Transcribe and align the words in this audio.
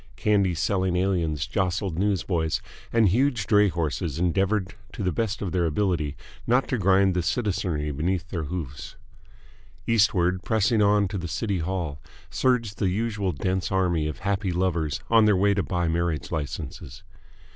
Candy 0.15 0.55
selling 0.55 0.95
aliens 0.95 1.45
jostled 1.45 1.99
newsboys, 1.99 2.59
and 2.91 3.09
huge 3.09 3.45
dray 3.45 3.67
horses 3.67 4.17
endeavoured 4.17 4.73
to 4.93 5.03
the 5.03 5.11
best 5.11 5.43
of 5.43 5.51
their 5.51 5.67
ability 5.67 6.15
not 6.47 6.67
to 6.69 6.79
grind 6.79 7.13
the 7.13 7.21
citizenry 7.21 7.91
beneath 7.91 8.29
their 8.29 8.45
hooves. 8.45 8.95
Eastward, 9.85 10.41
pressing 10.41 10.81
on 10.81 11.07
to 11.07 11.19
the 11.19 11.27
City 11.27 11.59
Hall, 11.59 11.99
surged 12.31 12.79
the 12.79 12.89
usual 12.89 13.31
dense 13.31 13.71
army 13.71 14.07
of 14.07 14.21
happy 14.21 14.51
lovers 14.51 15.01
on 15.11 15.25
their 15.25 15.37
way 15.37 15.53
to 15.53 15.61
buy 15.61 15.87
marriage 15.87 16.31
licenses. 16.31 17.03